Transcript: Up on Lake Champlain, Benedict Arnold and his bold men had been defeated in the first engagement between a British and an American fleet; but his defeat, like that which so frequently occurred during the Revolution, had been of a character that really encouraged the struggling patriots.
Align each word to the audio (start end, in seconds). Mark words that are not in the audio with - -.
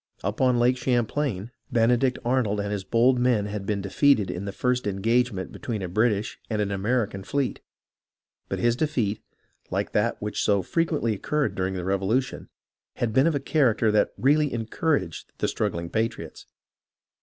Up 0.23 0.41
on 0.41 0.57
Lake 0.57 0.77
Champlain, 0.77 1.51
Benedict 1.71 2.17
Arnold 2.25 2.59
and 2.59 2.71
his 2.71 2.83
bold 2.83 3.19
men 3.19 3.45
had 3.45 3.67
been 3.67 3.81
defeated 3.83 4.31
in 4.31 4.45
the 4.45 4.51
first 4.51 4.87
engagement 4.87 5.51
between 5.51 5.83
a 5.83 5.87
British 5.87 6.39
and 6.49 6.59
an 6.59 6.71
American 6.71 7.23
fleet; 7.23 7.59
but 8.49 8.57
his 8.57 8.75
defeat, 8.75 9.21
like 9.69 9.91
that 9.91 10.19
which 10.19 10.41
so 10.43 10.63
frequently 10.63 11.13
occurred 11.13 11.53
during 11.53 11.75
the 11.75 11.85
Revolution, 11.85 12.49
had 12.95 13.13
been 13.13 13.27
of 13.27 13.35
a 13.35 13.39
character 13.39 13.91
that 13.91 14.13
really 14.17 14.51
encouraged 14.51 15.33
the 15.37 15.47
struggling 15.47 15.87
patriots. 15.87 16.47